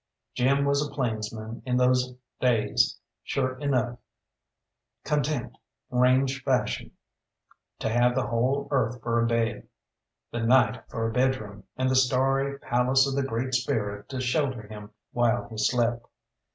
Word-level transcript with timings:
Jim 0.33 0.65
was 0.65 0.83
a 0.83 0.89
plainsman 0.89 1.61
in 1.63 1.77
those 1.77 2.15
days 2.39 2.97
sure 3.21 3.59
enough, 3.59 3.99
content, 5.03 5.55
range 5.91 6.43
fashion, 6.43 6.89
to 7.77 7.87
have 7.87 8.15
the 8.15 8.25
whole 8.25 8.67
earth 8.71 8.99
for 9.03 9.21
a 9.23 9.27
bed, 9.27 9.67
the 10.31 10.39
night 10.41 10.81
for 10.89 11.07
a 11.07 11.13
bedroom, 11.13 11.65
and 11.77 11.87
the 11.87 11.95
starry 11.95 12.57
palace 12.57 13.05
of 13.07 13.13
the 13.13 13.21
Great 13.29 13.53
Spirit 13.53 14.09
to 14.09 14.19
shelter 14.19 14.63
him 14.63 14.89
while 15.11 15.47
he 15.49 15.57
slept. 15.59 16.07